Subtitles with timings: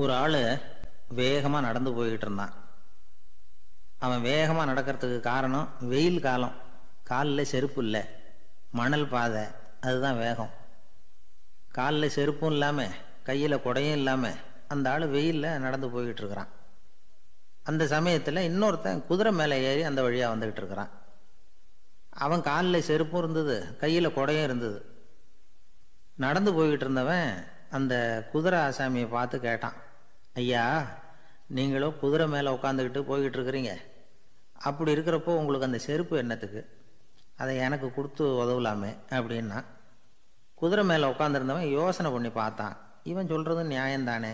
[0.00, 0.40] ஒரு ஆள்
[1.20, 2.54] வேகமாக நடந்து போய்கிட்டு இருந்தான்.
[3.98, 6.56] அவன் வேகமாக நடக்கிறதுக்கு காரணம் வெயில் காலம்.
[7.10, 8.02] காலில் செருப்பு இல்லை.
[8.78, 9.44] மணல் பாதை.
[9.80, 10.52] அதுதான் வேகம்.
[11.78, 12.94] காலில் செருப்பும் இல்லாமல்
[13.28, 16.50] கையில் குடையும் இல்லாமல் அந்த ஆள் வெயிலில் நடந்து போய்கிட்டு இருக்கிறான்.
[17.62, 20.92] அந்த சமயத்தில் இன்னொருத்தன் குதிரை மேலே ஏறி அந்த வழியாக வந்துக்கிட்டு இருக்கிறான்.
[22.24, 24.78] அவன் காலில் செருப்பும் இருந்தது கையில் குடையும் இருந்தது.
[26.16, 27.28] நடந்து போய்கிட்டு இருந்தவன்
[27.70, 27.94] அந்த
[28.32, 29.78] குதிரை ஆசாமியை பார்த்து கேட்டான்.
[30.40, 30.64] ஐயா
[31.56, 33.70] நீங்களும் குதிரை மேலே உட்காந்துக்கிட்டு போய்கிட்டு இருக்கிறீங்க
[34.68, 36.62] அப்படி இருக்கிறப்போ உங்களுக்கு அந்த செருப்பு என்னத்துக்கு?
[37.36, 39.58] அதை எனக்கு கொடுத்து உதவலாமே அப்படின்னா.
[40.60, 42.74] குதிரை மேலே உட்காந்துருந்தவன் யோசனை பண்ணி பார்த்தான்.
[43.02, 44.32] இவன் சொல்கிறது நியாயம்தானே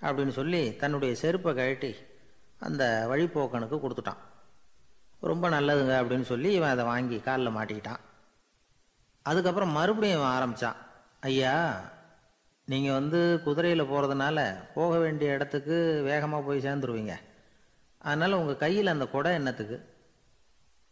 [0.00, 1.90] அப்படின்னு சொல்லி தன்னுடைய செருப்பை கழட்டி
[2.66, 4.22] அந்த வழிப்போக்கனுக்கு கொடுத்துட்டான்.
[5.30, 8.02] ரொம்ப நல்லதுங்க அப்படின்னு சொல்லி இவன் அதை வாங்கி காலில் மாட்டிக்கிட்டான்.
[9.26, 10.78] அதுக்கப்புறம் மறுபடியும் இவன் ஆரம்பித்தான்
[11.20, 11.56] ஐயா
[12.64, 17.14] நீங்கள் வந்து குதிரையில் போகிறதுனால போக வேண்டிய இடத்துக்கு வேகமாக போய் சேர்ந்துருவீங்க.
[17.98, 19.88] அதனால் உங்கள் கையில் அந்த குடை என்னத்துக்கு?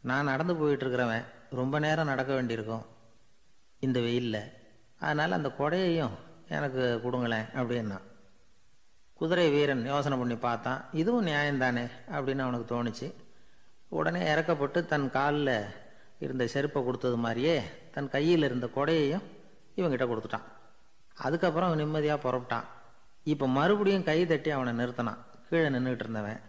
[0.01, 2.87] நான் நடந்து போயிட்டுருக்கிறவன் ரொம்ப நேரம் நடக்க வேண்டியிருக்கும்.
[3.81, 4.43] இந்த வெயிலில்.
[4.99, 6.17] அதனால் அந்த கொடையையும்
[6.49, 7.99] எனக்கு கொடுங்களேன் அப்படின்னா.
[9.15, 10.85] குதிரை வீரன் யோசனை பண்ணி பார்த்தான்.
[10.93, 13.13] இதுவும் நியாயம்தானே அப்படின்னு அவனுக்கு தோணுச்சு.
[13.89, 15.65] உடனே இறக்கப்பட்டு தன் காலில்
[16.19, 19.23] இருந்த செருப்பை கொடுத்தது மாதிரியே தன் கையில் இருந்த கொடையையும்
[19.77, 20.49] இவங்கிட்ட கொடுத்துட்டான்.
[21.27, 22.67] அதுக்கப்புறம் அவன் நிம்மதியாக புறப்பட்டான்.
[23.33, 25.21] இப்போ மறுபடியும் கை தட்டி அவனை நிறுத்தினான்.
[25.49, 26.41] கீழே நின்றுட்டு இருந்தவன்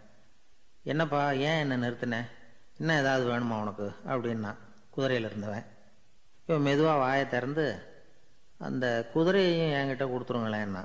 [0.90, 2.28] என்னப்பா ஏன் என்னை நிறுத்தினேன்
[2.78, 3.86] இன்னும் ஏதாவது வேணுமா உனக்கு?
[4.12, 4.52] அப்படின்னா
[4.94, 5.66] குதிரையில் இருந்தவன்.
[6.46, 7.66] இவன் மெதுவாக வாயை திறந்து
[8.66, 10.82] அந்த குதிரையையும் என்கிட்ட கொடுத்துருங்களேன்னா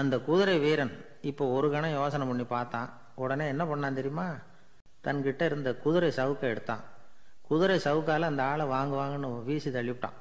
[0.00, 0.94] அந்த குதிரை வீரன்
[1.30, 2.88] இப்போ ஒரு கணம் யோசனை பண்ணி பார்த்தான்.
[3.22, 4.26] உடனே என்ன பண்ணான் தெரியுமா?
[5.04, 6.84] தன்கிட்ட இருந்த குதிரை சவுக்கை எடுத்தான்.
[7.48, 10.16] குதிரை சவுக்கால் அந்த ஆளை வாங்குவாங்கன்னு வீசி தள்ளிவிட்டான்.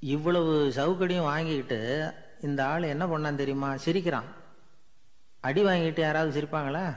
[0.00, 3.76] இவ்வளவு சவுக்கடியும் வாங்கிக்கிட்டு இந்த ஆள் என்ன பண்ணான் தெரியுமா?
[3.76, 4.24] சிரிக்கிறான்.
[5.40, 6.96] அடி வாங்கிட்டு யாராவது சிரிப்பாங்களா?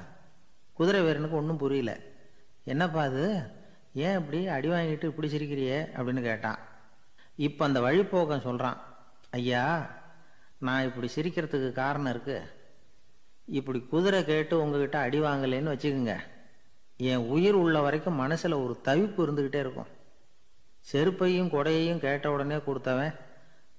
[0.73, 1.99] குதிரை வீரனுக்கு ஒன்றும் புரியல.
[2.63, 3.41] என்னப்பா அது?
[3.93, 5.75] ஏன் இப்படி அடி வாங்கிட்டு இப்படி சிரிக்கிறியே?
[5.75, 6.59] அப்படின்னு கேட்டான்.
[7.35, 8.81] இப்போ அந்த வழிப்போக்கம் சொல்கிறான்
[9.29, 9.89] ஐயா
[10.57, 12.43] நான் இப்படி சிரிக்கிறதுக்கு காரணம் இருக்கு.
[13.45, 16.19] இப்படி குதிரை கேட்டு உங்ககிட்ட அடி வாங்கலைன்னு வச்சுக்கோங்க.
[16.97, 19.97] என் உயிர் உள்ள வரைக்கும் மனசில் ஒரு தவிப்பு இருந்துக்கிட்டே இருக்கும்.
[20.87, 23.15] செருப்பையும் கொடையையும் கேட்ட உடனே கொடுத்தவன்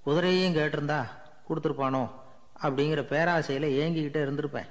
[0.06, 1.00] குதிரையையும் கேட்டிருந்தா
[1.49, 2.11] கொடுத்துருப்பானோ?
[2.62, 4.69] அப்படிங்கிற பேராசையில் ஏங்கிக்கிட்டே இருந்திருப்பேன்.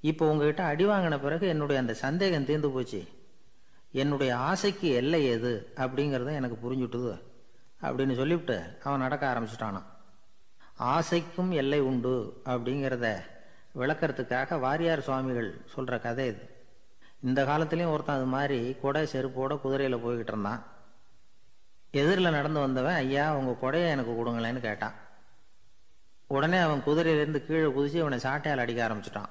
[0.00, 3.00] இப்போ உங்ககிட்ட அடி வாங்கின பிறகு என்னுடைய அந்த சந்தேகம் தீர்ந்து போச்சு.
[3.92, 7.12] என்னுடைய ஆசைக்கு எல்லை எது அப்படிங்கிறத எனக்கு புரிஞ்சுட்டுது
[7.82, 9.88] அப்படின்னு சொல்லிவிட்டு அவன் நடக்க ஆரம்பிச்சிட்டானான்.
[10.78, 13.06] ஆசைக்கும் எல்லை உண்டு அப்படிங்கிறத
[13.74, 16.42] விளக்கிறதுக்காக வாரியார் சுவாமிகள் சொல்கிற கதை இது.
[17.22, 20.62] இந்த காலத்துலேயும் ஒருத்தன் அது மாதிரி கொடை செருப்போட குதிரையில் போய்கிட்டு இருந்தான்.
[21.90, 24.94] எதிரில் நடந்து வந்தவன் ஐயா உங்கள் கொடையை எனக்கு கொடுங்களேன்னு கேட்டான்.
[26.26, 29.30] உடனே அவன் குதிரையிலேருந்து கீழே குதிச்சு அவனை சாட்டையால் அடிக்க ஆரம்பிச்சிட்டான்.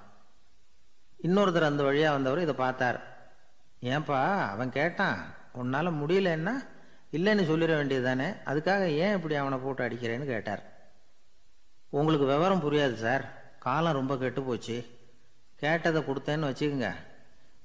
[1.23, 2.99] இன்னொருத்தர் அந்த வழியாக வந்தவர் இதை பார்த்தார்.
[3.81, 6.53] ஏன்பா அவன் கேட்டான் உன்னால் முடியலன்னா
[7.11, 10.63] இல்லைன்னு சொல்லிட வேண்டியது தானே அதுக்காக ஏன் இப்படி அவனை போட்டு அடிக்கிறேன்னு கேட்டார்.
[11.89, 13.25] உங்களுக்கு விவரம் புரியாது சார்.
[13.59, 14.95] காலம் ரொம்ப கெட்டு போச்சு.
[15.55, 16.95] கேட்டதை கொடுத்தேன்னு வச்சுக்கோங்க.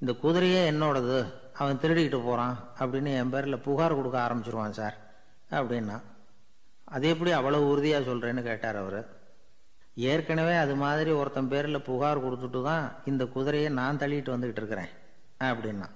[0.03, 1.19] இந்த குதிரையே என்னோடது.
[1.61, 4.97] அவன் திருடிக்கிட்டு போகிறான் அப்படின்னு என் பேரில் புகார் கொடுக்க ஆரம்பிச்சிருவான் சார்
[5.59, 5.97] அப்படின்னா.
[6.95, 9.01] அது எப்படி அவ்வளோ உறுதியாக சொல்கிறேன்னு கேட்டார் அவர்.
[9.95, 14.93] ஏற்கனவே அது மாதிரி ஒருத்தன் பேரில் புகார் கொடுத்துட்டு தான் இந்த குதிரையை நான் தள்ளிட்டு வந்துக்கிட்டு இருக்கிறேன்
[15.51, 15.89] அப்படின்னா.